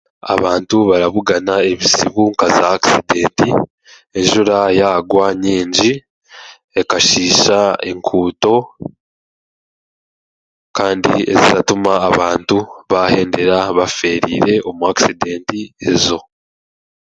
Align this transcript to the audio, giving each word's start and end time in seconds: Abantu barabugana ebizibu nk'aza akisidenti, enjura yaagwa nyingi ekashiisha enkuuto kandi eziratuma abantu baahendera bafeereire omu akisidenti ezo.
Abantu 0.33 0.75
barabugana 0.89 1.53
ebizibu 1.71 2.21
nk'aza 2.31 2.65
akisidenti, 2.75 3.49
enjura 4.19 4.59
yaagwa 4.79 5.25
nyingi 5.43 5.91
ekashiisha 6.79 7.59
enkuuto 7.89 8.55
kandi 10.77 11.13
eziratuma 11.33 11.93
abantu 12.09 12.57
baahendera 12.89 13.57
bafeereire 13.77 14.53
omu 14.67 14.83
akisidenti 14.91 15.59
ezo. 15.89 16.19